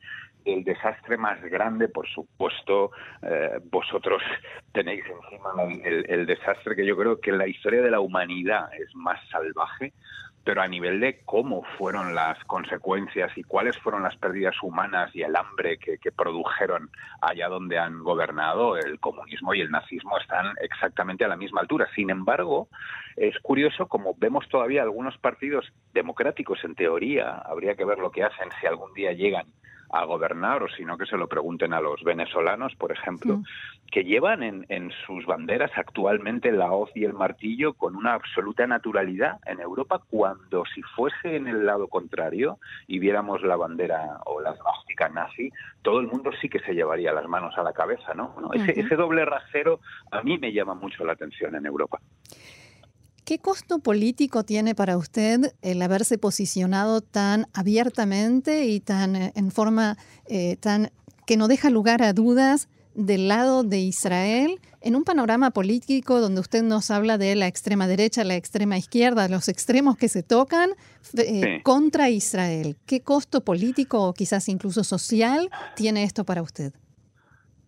el 0.46 0.64
desastre 0.64 1.18
más 1.18 1.42
grande, 1.42 1.90
por 1.90 2.08
supuesto, 2.08 2.92
eh, 3.22 3.60
vosotros 3.64 4.22
tenéis 4.72 5.04
encima 5.06 5.52
el, 5.84 6.25
desastre 6.25 6.75
que 6.75 6.86
yo 6.86 6.96
creo 6.96 7.20
que 7.20 7.32
en 7.32 7.40
la 7.40 7.48
historia 7.48 7.82
de 7.82 7.92
la 7.92 8.00
humanidad 8.00 8.70
es 8.74 8.94
más 8.96 9.20
salvaje, 9.30 9.94
pero 10.44 10.62
a 10.62 10.68
nivel 10.68 11.00
de 11.00 11.22
cómo 11.25 11.64
fueron 11.78 12.14
las 12.14 12.38
consecuencias 12.46 13.36
y 13.36 13.42
cuáles 13.42 13.78
fueron 13.80 14.04
las 14.04 14.16
pérdidas 14.18 14.56
humanas 14.62 15.10
y 15.16 15.24
el 15.24 15.36
hambre 15.36 15.80
que, 15.80 15.98
que, 15.98 16.12
produjeron 16.12 16.92
allá 17.20 17.48
donde 17.48 17.80
han 17.80 18.04
gobernado, 18.04 18.78
el 18.78 19.00
comunismo 19.00 19.56
y 19.56 19.62
el 19.62 19.72
nazismo 19.72 20.20
están 20.20 20.54
exactamente 20.62 21.25
a 21.25 21.30
la 21.30 21.36
misma 21.36 21.62
altura. 21.62 21.88
Sin 21.96 22.12
embargo, 22.12 22.70
es 23.16 23.40
curioso 23.40 23.88
como 23.88 24.14
vemos 24.18 24.48
todavía 24.48 24.84
algunos 24.84 25.18
partidos 25.18 25.74
democráticos, 25.94 26.64
en 26.64 26.75
teoría, 26.75 27.40
habría 27.40 27.75
que 27.75 27.86
ver 27.86 27.98
lo 27.98 28.12
que 28.12 28.24
hacen 28.24 28.50
si 28.62 28.68
algún 28.68 28.94
día 28.94 29.14
llegan 29.14 29.48
a 29.96 30.06
gobernar, 30.06 30.62
o 30.64 30.68
sino 30.70 30.98
que 30.98 31.06
se 31.06 31.18
lo 31.18 31.28
pregunten 31.28 31.74
a 31.74 31.80
los 31.80 32.04
venezolanos, 32.04 32.75
por 32.75 32.92
ejemplo, 32.92 33.42
que 33.92 34.04
llevan 34.04 34.44
en, 34.44 34.66
en, 34.70 34.92
sus 35.06 35.25
banderas 35.25 35.72
actualmente 35.75 36.52
la 36.52 36.72
hoz 36.72 36.92
y 36.96 37.06
el 37.06 37.14
martillo 37.14 37.74
con 37.74 37.96
una 37.96 38.14
absoluta 38.14 38.68
naturalidad 38.68 39.40
en 39.46 39.62
Europa, 39.62 40.02
cuando 40.10 40.64
si 40.66 40.82
fuese 40.82 41.38
en 41.38 41.48
el 41.48 41.66
lado 41.66 41.88
contrario 41.88 42.60
y 42.88 43.00
viéramos 43.00 43.42
la 43.44 43.56
bandera 43.56 44.20
o 44.25 44.42
la 44.42 44.52
esvástica 44.52 45.08
nazi, 45.08 45.50
todo 45.82 46.00
el 46.00 46.08
mundo 46.08 46.32
sí 46.42 46.50
que 46.50 46.60
se 46.60 46.74
llevaría 46.74 47.14
las 47.14 47.28
manos 47.28 47.58
a 47.58 47.64
la 47.64 47.72
cabeza, 47.72 48.14
¿no? 48.14 48.36
ese, 48.54 48.80
ese 48.80 48.96
doble 48.96 49.24
rasero 49.24 49.80
a 50.12 50.22
mí 50.22 50.38
me 50.38 50.52
llama 50.52 50.74
mucho 50.74 51.06
la 51.06 51.14
atención 51.14 51.56
en 51.56 51.66
Europa. 51.66 52.00
¿Qué 53.25 53.39
costo 53.39 53.79
político 53.79 54.44
tiene 54.44 54.75
para 54.75 54.98
usted 54.98 55.55
el 55.63 55.82
haberse 55.82 56.20
posicionado 56.20 57.01
tan 57.01 57.48
abiertamente 57.53 58.67
y 58.67 58.79
tan 58.79 59.15
eh, 59.15 59.32
en 59.34 59.50
forma 59.50 59.98
eh, 60.27 60.58
tan 60.60 60.91
que 61.25 61.36
no 61.36 61.48
deja 61.48 61.72
lugar 61.72 62.03
a 62.03 62.13
dudas 62.13 62.67
del 62.94 63.27
lado 63.27 63.63
de 63.63 63.79
Israel 63.79 64.62
en 64.79 64.96
un 64.96 65.03
panorama 65.03 65.50
político 65.50 66.22
donde 66.22 66.39
usted 66.39 66.62
nos 66.62 66.91
habla 66.91 67.17
de 67.17 67.34
la 67.34 67.48
extrema 67.48 67.88
derecha, 67.88 68.24
la 68.24 68.36
extrema 68.36 68.77
izquierda, 68.77 69.27
los 69.27 69.50
extremos 69.50 69.98
que 69.98 70.08
se 70.08 70.22
tocan 70.22 70.70
eh, 71.17 71.62
contra 71.63 72.12
Israel? 72.12 72.77
¿Qué 72.86 73.01
costo 73.01 73.44
político 73.44 74.03
o 74.03 74.13
quizás 74.13 74.48
incluso 74.50 74.84
social 74.84 75.50
tiene 75.75 76.03
esto 76.03 76.25
para 76.25 76.44
usted? 76.44 76.74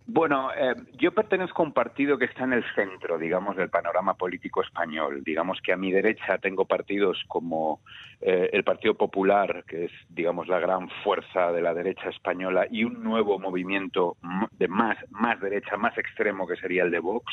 Bueno, 0.09 0.51
eh, 0.53 0.73
yo 0.97 1.11
pertenezco 1.11 1.61
a 1.61 1.65
un 1.65 1.73
partido 1.73 2.17
que 2.17 2.25
está 2.25 2.45
en 2.45 2.53
el 2.53 2.63
centro, 2.75 3.17
digamos, 3.17 3.57
del 3.57 3.69
panorama 3.69 4.13
político 4.13 4.63
español. 4.63 5.21
Digamos 5.25 5.59
que 5.61 5.73
a 5.73 5.77
mi 5.77 5.91
derecha 5.91 6.37
tengo 6.37 6.63
partidos 6.63 7.21
como 7.27 7.81
eh, 8.19 8.49
el 8.51 8.63
Partido 8.63 8.95
Popular, 8.95 9.63
que 9.67 9.85
es, 9.85 9.91
digamos, 10.09 10.47
la 10.47 10.59
gran 10.59 10.89
fuerza 11.03 11.51
de 11.51 11.61
la 11.61 11.73
derecha 11.73 12.09
española, 12.09 12.65
y 12.69 12.83
un 12.83 13.03
nuevo 13.03 13.37
movimiento 13.37 14.17
de 14.53 14.67
más, 14.67 14.97
más 15.11 15.39
derecha, 15.39 15.77
más 15.77 15.97
extremo, 15.97 16.47
que 16.47 16.55
sería 16.55 16.83
el 16.83 16.91
de 16.91 16.99
Vox. 16.99 17.31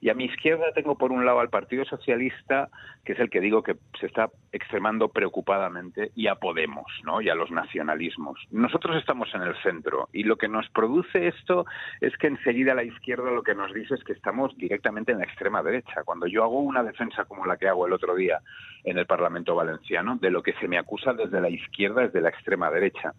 Y 0.00 0.08
a 0.08 0.14
mi 0.14 0.26
izquierda 0.26 0.72
tengo, 0.72 0.96
por 0.96 1.10
un 1.10 1.24
lado, 1.24 1.40
al 1.40 1.50
Partido 1.50 1.84
Socialista, 1.84 2.68
que 3.04 3.12
es 3.14 3.18
el 3.18 3.30
que 3.30 3.40
digo 3.40 3.62
que 3.62 3.76
se 3.98 4.06
está 4.06 4.30
extremando 4.52 5.08
preocupadamente, 5.08 6.12
y 6.14 6.28
a 6.28 6.36
Podemos, 6.36 6.86
¿no? 7.04 7.20
Y 7.20 7.28
a 7.28 7.34
los 7.34 7.50
nacionalismos. 7.50 8.38
Nosotros 8.50 8.96
estamos 8.96 9.34
en 9.34 9.42
el 9.42 9.54
centro, 9.62 10.08
y 10.12 10.22
lo 10.22 10.36
que 10.36 10.48
nos 10.48 10.68
produce 10.70 11.28
esto 11.28 11.66
es 12.00 12.16
que 12.16 12.28
enseguida 12.28 12.74
la 12.74 12.84
izquierda 12.84 13.30
lo 13.30 13.42
que 13.42 13.54
nos 13.54 13.74
dice 13.74 13.94
es 13.94 14.04
que 14.04 14.12
estamos 14.12 14.56
directamente 14.56 15.12
en 15.12 15.18
la 15.18 15.24
extrema 15.24 15.62
derecha. 15.62 16.04
Cuando 16.04 16.26
yo 16.26 16.44
hago 16.44 16.60
una 16.60 16.82
defensa 16.82 17.24
como 17.24 17.46
la 17.46 17.56
que 17.56 17.68
hago 17.68 17.86
el 17.86 17.92
otro 17.92 18.14
día 18.14 18.40
en 18.84 18.96
el 18.96 19.06
Parlamento 19.06 19.54
Valenciano, 19.54 20.19
de 20.20 20.30
lo 20.30 20.42
que 20.42 20.52
se 20.54 20.68
me 20.68 20.78
acusa 20.78 21.12
desde 21.12 21.40
la 21.40 21.48
izquierda 21.48 22.04
es 22.04 22.12
de 22.12 22.20
la 22.20 22.28
extrema 22.28 22.70
derecha. 22.70 23.14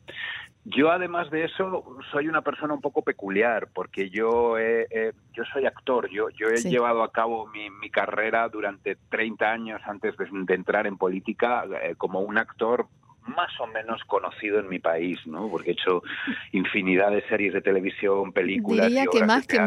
Yo, 0.63 0.91
además 0.91 1.31
de 1.31 1.45
eso, 1.45 1.97
soy 2.11 2.27
una 2.27 2.43
persona 2.43 2.75
un 2.75 2.81
poco 2.81 3.01
peculiar, 3.01 3.69
porque 3.73 4.11
yo, 4.11 4.57
yo 4.59 5.43
soy 5.51 5.65
actor, 5.65 6.07
yo, 6.09 6.29
yo 6.29 6.49
he 6.49 6.61
llevado 6.61 7.01
a 7.01 7.11
cabo 7.11 7.47
mi, 7.47 7.89
carrera 7.89 8.47
durante 8.47 8.95
30 9.09 9.51
años 9.51 9.81
antes 9.85 10.15
de, 10.17 10.53
entrar 10.53 10.85
en 10.85 10.97
política 10.97 11.65
eh, 11.81 11.95
como 11.97 12.21
un 12.21 12.37
actor 12.37 12.85
más 13.25 13.51
o 13.59 13.67
menos 13.67 14.01
conocido 14.05 14.59
en 14.59 14.69
mi 14.69 14.79
país, 14.79 15.19
¿no? 15.25 15.49
Porque 15.49 15.71
he 15.71 15.73
hecho 15.73 16.03
infinidad 16.51 17.11
de 17.11 17.27
series 17.27 17.53
de 17.53 17.61
televisión, 17.61 18.31
películas. 18.31 18.87
Diría 18.87 19.05
que 19.11 19.23
más 19.25 19.47
que 19.47 19.59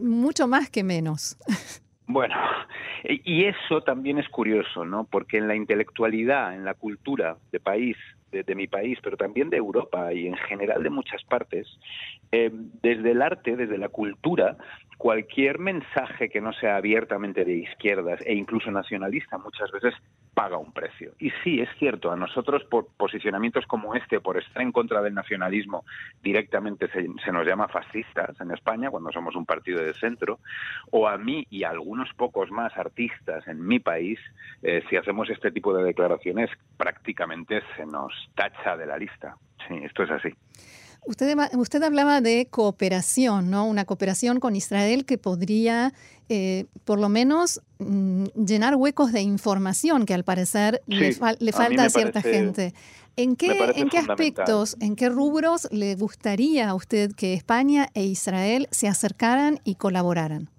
mucho 0.00 0.46
más 0.46 0.70
que 0.70 0.84
menos. 0.84 1.36
Bueno, 2.06 2.34
y 3.04 3.44
eso 3.44 3.82
también 3.82 4.18
es 4.18 4.28
curioso, 4.28 4.84
¿no? 4.84 5.04
Porque 5.04 5.38
en 5.38 5.48
la 5.48 5.54
intelectualidad, 5.54 6.54
en 6.54 6.64
la 6.64 6.74
cultura 6.74 7.36
de 7.50 7.60
país, 7.60 7.96
de, 8.32 8.54
mi 8.54 8.66
país, 8.66 8.98
pero 9.02 9.16
también 9.16 9.50
de 9.50 9.58
Europa 9.58 10.12
y 10.12 10.26
en 10.26 10.36
general 10.36 10.82
de 10.82 10.90
muchas 10.90 11.22
partes, 11.24 11.66
eh, 12.32 12.50
desde 12.82 13.10
el 13.10 13.20
arte, 13.20 13.56
desde 13.56 13.76
la 13.76 13.90
cultura, 13.90 14.56
cualquier 15.02 15.58
mensaje 15.58 16.28
que 16.28 16.40
no 16.40 16.52
sea 16.52 16.76
abiertamente 16.76 17.44
de 17.44 17.54
izquierdas 17.54 18.20
e 18.24 18.34
incluso 18.34 18.70
nacionalista 18.70 19.36
muchas 19.36 19.68
veces 19.72 19.94
paga 20.32 20.58
un 20.58 20.72
precio. 20.72 21.10
Y 21.18 21.30
sí, 21.42 21.60
es 21.60 21.68
cierto, 21.76 22.12
a 22.12 22.16
nosotros 22.16 22.62
por 22.70 22.86
posicionamientos 22.96 23.66
como 23.66 23.96
este, 23.96 24.20
por 24.20 24.38
estar 24.38 24.62
en 24.62 24.70
contra 24.70 25.02
del 25.02 25.12
nacionalismo, 25.12 25.84
directamente 26.22 26.86
se, 26.92 27.32
nos 27.32 27.44
llama 27.44 27.66
fascistas 27.66 28.40
en 28.40 28.52
España 28.52 28.92
cuando 28.92 29.10
somos 29.10 29.34
un 29.34 29.44
partido 29.44 29.82
de 29.82 29.92
centro, 29.94 30.38
o 30.92 31.08
a 31.08 31.18
mí 31.18 31.48
y 31.50 31.64
a 31.64 31.70
algunos 31.70 32.08
pocos 32.14 32.52
más 32.52 32.76
artistas 32.76 33.48
en 33.48 33.66
mi 33.66 33.80
país, 33.80 34.20
eh, 34.62 34.84
si 34.88 34.94
hacemos 34.94 35.28
este 35.30 35.50
tipo 35.50 35.74
de 35.74 35.82
declaraciones, 35.82 36.48
prácticamente 36.76 37.60
se 37.76 37.86
nos 37.86 38.12
tacha 38.36 38.76
de 38.76 38.86
la 38.86 38.98
lista. 38.98 39.34
Sí, 39.66 39.74
esto 39.82 40.04
es 40.04 40.12
así. 40.12 40.32
Usted, 41.04 41.36
usted 41.56 41.82
hablaba 41.82 42.20
de 42.20 42.46
cooperación, 42.48 43.50
¿no? 43.50 43.66
Una 43.66 43.84
cooperación 43.84 44.38
con 44.38 44.54
Israel 44.54 45.04
que 45.04 45.18
podría, 45.18 45.92
eh, 46.28 46.66
por 46.84 47.00
lo 47.00 47.08
menos, 47.08 47.60
mm, 47.78 48.26
llenar 48.46 48.76
huecos 48.76 49.12
de 49.12 49.20
información 49.20 50.06
que 50.06 50.14
al 50.14 50.22
parecer 50.22 50.80
le, 50.86 51.12
falta 51.12 51.84
a, 51.84 51.90
cierta 51.90 52.22
gente. 52.22 52.72
¿En 53.16 53.34
qué, 53.36 53.72
¿En 53.74 53.88
qué 53.88 53.98
aspectos, 53.98 54.76
en 54.80 54.94
qué 54.94 55.08
rubros 55.08 55.68
le 55.72 55.96
gustaría 55.96 56.70
a 56.70 56.74
usted 56.74 57.12
que 57.14 57.34
España 57.34 57.88
e 57.94 58.04
Israel 58.04 58.68
se 58.70 58.86
acercaran 58.86 59.60
y 59.64 59.74
colaboraran? 59.74 60.50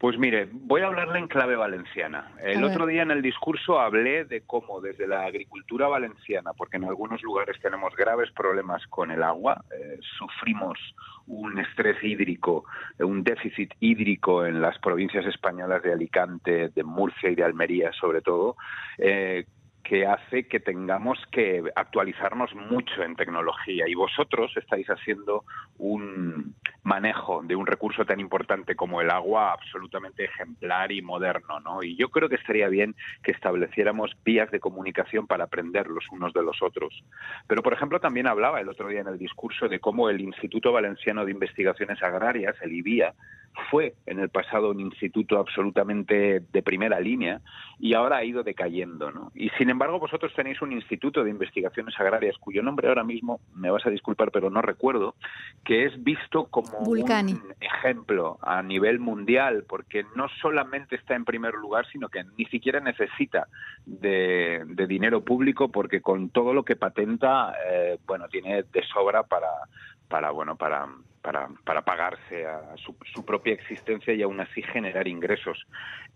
Pues 0.00 0.16
mire, 0.16 0.48
voy 0.50 0.80
a 0.80 0.86
hablarle 0.86 1.18
en 1.18 1.28
clave 1.28 1.56
valenciana. 1.56 2.32
El 2.42 2.64
otro 2.64 2.86
día 2.86 3.02
en 3.02 3.10
el 3.10 3.20
discurso 3.20 3.78
hablé 3.78 4.24
de 4.24 4.40
cómo 4.40 4.80
desde 4.80 5.06
la 5.06 5.26
agricultura 5.26 5.88
valenciana, 5.88 6.54
porque 6.54 6.78
en 6.78 6.84
algunos 6.84 7.22
lugares 7.22 7.60
tenemos 7.60 7.94
graves 7.94 8.30
problemas 8.30 8.82
con 8.86 9.10
el 9.10 9.22
agua, 9.22 9.62
eh, 9.70 9.98
sufrimos 10.16 10.78
un 11.26 11.58
estrés 11.58 12.02
hídrico, 12.02 12.64
un 12.98 13.22
déficit 13.22 13.74
hídrico 13.78 14.46
en 14.46 14.62
las 14.62 14.78
provincias 14.78 15.26
españolas 15.26 15.82
de 15.82 15.92
Alicante, 15.92 16.70
de 16.70 16.82
Murcia 16.82 17.28
y 17.28 17.34
de 17.34 17.44
Almería 17.44 17.92
sobre 17.92 18.22
todo, 18.22 18.56
eh, 18.96 19.44
que 19.82 20.06
hace 20.06 20.46
que 20.46 20.60
tengamos 20.60 21.18
que 21.30 21.62
actualizarnos 21.74 22.54
mucho 22.54 23.02
en 23.02 23.16
tecnología 23.16 23.88
y 23.88 23.94
vosotros 23.94 24.52
estáis 24.56 24.86
haciendo 24.88 25.44
un 25.78 26.54
manejo 26.82 27.42
de 27.42 27.56
un 27.56 27.66
recurso 27.66 28.04
tan 28.04 28.20
importante 28.20 28.74
como 28.74 29.00
el 29.00 29.10
agua 29.10 29.52
absolutamente 29.52 30.24
ejemplar 30.24 30.92
y 30.92 31.02
moderno, 31.02 31.60
¿no? 31.60 31.82
Y 31.82 31.96
yo 31.96 32.08
creo 32.08 32.28
que 32.28 32.36
estaría 32.36 32.68
bien 32.68 32.94
que 33.22 33.32
estableciéramos 33.32 34.16
vías 34.24 34.50
de 34.50 34.60
comunicación 34.60 35.26
para 35.26 35.44
aprender 35.44 35.88
los 35.88 36.04
unos 36.10 36.32
de 36.32 36.42
los 36.42 36.62
otros. 36.62 37.02
Pero, 37.46 37.62
por 37.62 37.72
ejemplo, 37.72 38.00
también 38.00 38.26
hablaba 38.26 38.60
el 38.60 38.68
otro 38.68 38.88
día 38.88 39.00
en 39.00 39.08
el 39.08 39.18
discurso 39.18 39.68
de 39.68 39.80
cómo 39.80 40.08
el 40.08 40.20
Instituto 40.20 40.72
Valenciano 40.72 41.24
de 41.24 41.32
Investigaciones 41.32 42.02
Agrarias, 42.02 42.56
el 42.62 42.72
IBIA, 42.72 43.14
fue 43.70 43.94
en 44.06 44.20
el 44.20 44.28
pasado 44.28 44.70
un 44.70 44.80
instituto 44.80 45.38
absolutamente 45.38 46.40
de 46.40 46.62
primera 46.62 47.00
línea 47.00 47.40
y 47.78 47.94
ahora 47.94 48.18
ha 48.18 48.24
ido 48.24 48.42
decayendo. 48.42 49.10
¿no? 49.10 49.32
Y 49.34 49.50
sin 49.50 49.70
embargo, 49.70 49.98
vosotros 49.98 50.32
tenéis 50.34 50.60
un 50.62 50.72
instituto 50.72 51.24
de 51.24 51.30
investigaciones 51.30 51.98
agrarias 51.98 52.36
cuyo 52.38 52.62
nombre 52.62 52.88
ahora 52.88 53.04
mismo, 53.04 53.40
me 53.54 53.70
vas 53.70 53.84
a 53.86 53.90
disculpar, 53.90 54.30
pero 54.30 54.50
no 54.50 54.62
recuerdo, 54.62 55.14
que 55.64 55.86
es 55.86 56.02
visto 56.02 56.46
como 56.46 56.78
un 56.78 57.54
ejemplo 57.60 58.38
a 58.42 58.62
nivel 58.62 58.98
mundial, 58.98 59.64
porque 59.68 60.04
no 60.14 60.28
solamente 60.40 60.96
está 60.96 61.14
en 61.14 61.24
primer 61.24 61.54
lugar, 61.54 61.86
sino 61.90 62.08
que 62.08 62.24
ni 62.36 62.44
siquiera 62.46 62.80
necesita 62.80 63.48
de, 63.86 64.64
dinero 64.88 65.22
público, 65.24 65.68
porque 65.68 66.00
con 66.00 66.30
todo 66.30 66.52
lo 66.52 66.64
que 66.64 66.76
patenta, 66.76 67.54
eh, 67.70 67.98
bueno, 68.06 68.28
tiene 68.28 68.64
de 68.64 68.82
sobra 68.92 69.22
para, 69.22 69.48
para 70.08 70.30
bueno, 70.32 70.56
para 70.56 70.88
para, 71.22 71.48
para 71.64 71.82
pagarse 71.82 72.46
a 72.46 72.76
su, 72.76 72.96
su, 73.12 73.24
propia 73.24 73.52
existencia 73.52 74.14
y 74.14 74.22
aún 74.22 74.40
así 74.40 74.62
generar 74.62 75.06
ingresos. 75.06 75.66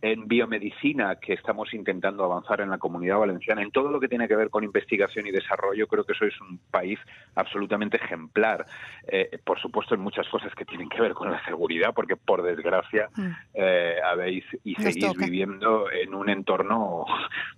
En 0.00 0.28
biomedicina, 0.28 1.16
que 1.16 1.34
estamos 1.34 1.72
intentando 1.72 2.24
avanzar 2.24 2.60
en 2.60 2.70
la 2.70 2.78
comunidad 2.78 3.18
valenciana, 3.18 3.62
en 3.62 3.70
todo 3.70 3.90
lo 3.90 4.00
que 4.00 4.08
tiene 4.08 4.28
que 4.28 4.36
ver 4.36 4.50
con 4.50 4.64
investigación 4.64 5.26
y 5.26 5.30
desarrollo, 5.30 5.86
creo 5.86 6.04
que 6.04 6.14
sois 6.14 6.38
un 6.40 6.58
país 6.70 6.98
absolutamente 7.34 7.96
ejemplar. 7.96 8.66
Eh, 9.06 9.38
por 9.44 9.60
supuesto, 9.60 9.94
en 9.94 10.00
muchas 10.00 10.28
cosas 10.28 10.54
que 10.54 10.64
tienen 10.64 10.88
que 10.88 11.00
ver 11.00 11.14
con 11.14 11.30
la 11.30 11.42
seguridad, 11.44 11.94
porque 11.94 12.16
por 12.16 12.42
desgracia 12.42 13.08
mm. 13.16 13.30
eh, 13.54 13.96
habéis 14.04 14.44
y 14.64 14.74
seguís 14.74 15.16
viviendo 15.16 15.90
en 15.90 16.14
un 16.14 16.28
entorno 16.28 17.04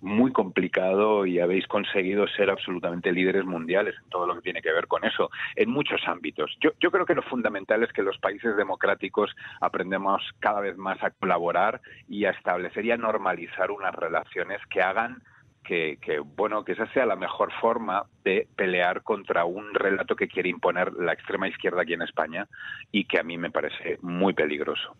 muy 0.01 0.33
complicado 0.33 1.27
y 1.27 1.41
habéis 1.41 1.67
conseguido 1.67 2.27
ser 2.29 2.51
absolutamente 2.51 3.13
líderes 3.13 3.45
mundiales 3.45 3.95
en 4.03 4.11
todo 4.11 4.27
lo 4.27 4.35
que 4.37 4.43
tiene 4.43 4.63
que 4.63 4.73
ver 4.73 4.87
con 4.87 5.05
eso, 5.05 5.31
en 5.55 5.71
muchos 5.71 6.01
ámbitos. 6.07 6.57
Yo, 6.61 6.71
yo 6.81 6.91
creo 6.91 7.07
que 7.07 7.15
lo 7.15 7.23
fundamental 7.37 7.83
es 7.83 7.93
que 7.93 8.03
los 8.03 8.17
países 8.17 8.57
democráticos 8.57 9.31
aprendemos 9.61 10.23
cada 10.41 10.61
vez 10.61 10.79
más 10.79 11.03
a 11.03 11.11
colaborar 11.11 11.83
y 12.09 12.25
a 12.25 12.31
establecer 12.31 12.83
y 12.87 12.93
a 12.93 12.97
normalizar 12.97 13.71
unas 13.71 13.95
relaciones 13.95 14.59
que 14.71 14.81
hagan 14.81 15.23
que, 15.63 15.99
bueno 16.37 16.65
que 16.65 16.73
esa 16.73 16.87
sea 16.93 17.05
la 17.05 17.17
mejor 17.17 17.53
forma 17.61 18.07
de 18.25 18.47
pelear 18.57 19.03
contra 19.03 19.45
un 19.45 19.75
relato 19.75 20.17
que 20.17 20.29
quiere 20.29 20.49
imponer 20.49 20.93
la 20.95 21.13
extrema 21.13 21.49
izquierda 21.49 21.83
aquí 21.83 21.93
en 21.93 22.03
España 22.03 22.49
y 22.91 23.05
que 23.05 23.19
a 23.19 23.23
mí 23.23 23.37
me 23.37 23.51
parece 23.51 23.99
muy 24.01 24.33
peligroso. 24.33 24.97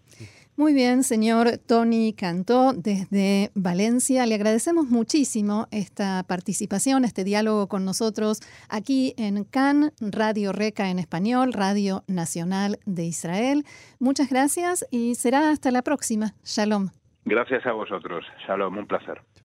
Muy 0.59 0.73
bien, 0.73 1.03
señor 1.03 1.59
Tony 1.69 2.15
Cantó, 2.15 2.73
desde 2.73 3.51
Valencia. 3.55 4.25
Le 4.25 4.37
agradecemos 4.37 4.87
muchísimo 4.87 5.67
esta 5.71 6.25
participación, 6.27 7.05
este 7.05 7.25
diálogo 7.25 7.69
con 7.69 7.85
nosotros 7.85 8.41
aquí 8.71 9.13
en 9.19 9.45
CAN, 9.45 9.93
Radio 10.01 10.53
Reca 10.53 10.89
en 10.89 10.99
español, 10.99 11.53
Radio 11.53 12.05
Nacional 12.07 12.79
de 12.87 13.05
Israel. 13.05 13.65
Muchas 13.99 14.31
gracias 14.31 14.87
y 14.91 15.17
será 15.17 15.51
hasta 15.51 15.71
la 15.71 15.83
próxima. 15.83 16.33
Shalom. 16.43 16.89
Gracias 17.27 17.67
a 17.67 17.73
vosotros. 17.73 18.25
Shalom, 18.47 18.79
un 18.79 18.87
placer. 18.87 19.21